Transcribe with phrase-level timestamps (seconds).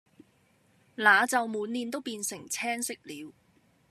[0.95, 3.33] 那就滿臉都變成青色了。